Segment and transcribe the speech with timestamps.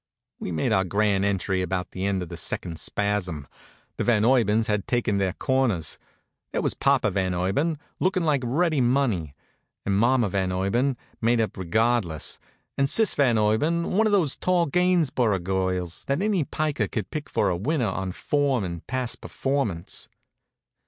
[0.39, 3.47] We made our grand entry about the end of the second spasm.
[3.97, 5.99] The Van Urbans had taken their corners.
[6.51, 9.35] There was Papa Van Urban, lookin' like ready money;
[9.85, 12.39] and Mamma Van Urban, made up regardless;
[12.79, 17.29] and Sis Van Urban, one of those tall Gainsborough girls that any piker could pick
[17.29, 20.09] for a winner on form and past performance.